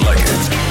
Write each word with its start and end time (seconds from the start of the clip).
like 0.00 0.18
it. 0.20 0.61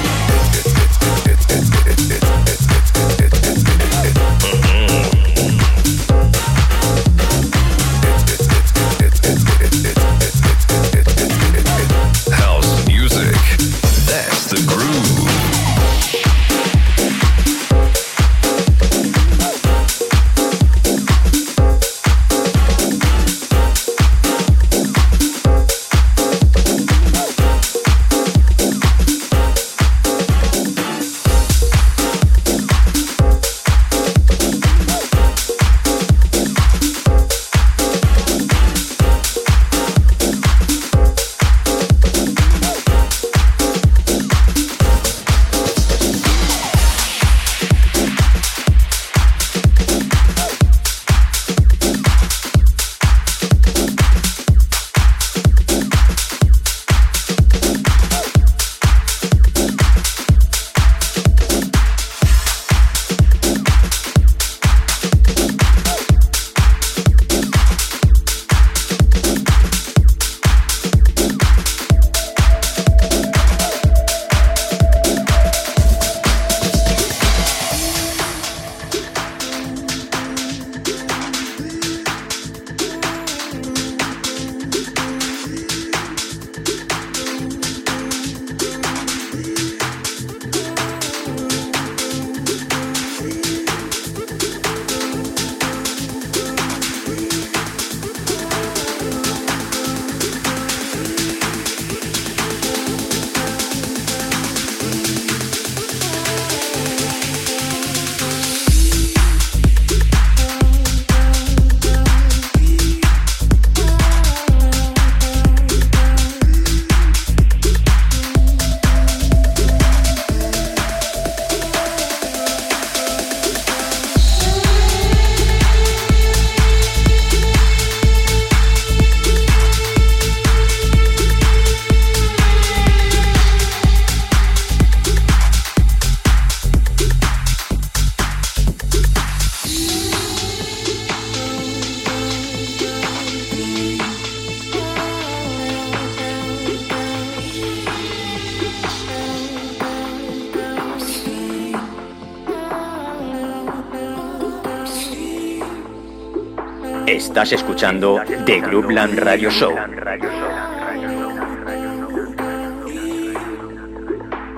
Estás 157.42 157.58
escuchando 157.58 158.20
The 158.46 158.60
Groupland 158.60 159.18
Radio 159.18 159.50
Show. 159.50 159.74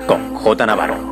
Con 0.07 0.35
J 0.35 0.67
Navarro. 0.67 1.04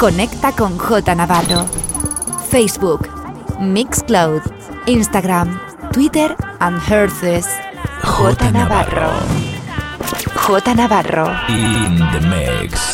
Conecta 0.00 0.52
con 0.52 0.78
J 0.78 1.14
Navarro. 1.14 1.66
Facebook, 2.48 3.06
Mixcloud, 3.60 4.40
Instagram, 4.86 5.60
Twitter 5.92 6.34
and 6.60 6.80
Herces. 6.88 7.46
J 8.02 8.50
Navarro. 8.50 9.10
J 10.34 10.74
Navarro. 10.74 11.28
In 11.50 11.98
the 11.98 12.20
mix. 12.26 12.89